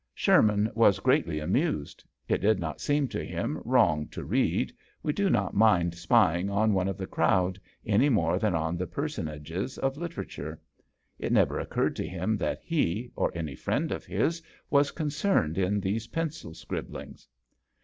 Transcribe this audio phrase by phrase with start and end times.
[0.15, 2.03] Sherman was greatly amused.
[2.27, 6.73] It did not seem to him wrong to read we do not mind spying on
[6.73, 10.59] one of the crowd, any more than on the personages of litera ture.
[11.19, 14.41] It never occurred to him that he, or any friend of his,
[14.71, 17.27] was concerned in these pencil scrib blings.